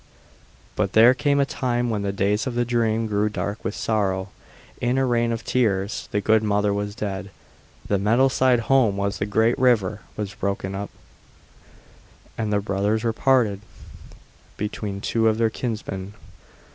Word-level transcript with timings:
But 0.75 0.93
there 0.93 1.13
came 1.13 1.39
a 1.39 1.45
time 1.45 1.91
when 1.91 2.01
the 2.01 2.11
days 2.11 2.47
of 2.47 2.55
the 2.55 2.65
dream 2.65 3.05
grew 3.05 3.29
dark 3.29 3.63
with 3.63 3.75
sorrow 3.75 4.29
in 4.81 4.97
a 4.97 5.05
rain 5.05 5.31
of 5.31 5.45
tears. 5.45 6.09
The 6.11 6.21
good 6.21 6.41
mother 6.41 6.73
was 6.73 6.95
dead, 6.95 7.29
the 7.87 7.99
meadowside 7.99 8.61
home 8.61 8.97
by 8.97 9.09
the 9.09 9.27
great 9.27 9.59
river 9.59 10.01
was 10.17 10.33
broken 10.33 10.73
up, 10.73 10.89
and 12.35 12.51
the 12.51 12.61
brothers 12.61 13.03
were 13.03 13.13
parted 13.13 13.61
between 14.57 15.01
two 15.01 15.27
of 15.27 15.37
their 15.37 15.51
kinsmen. 15.51 16.15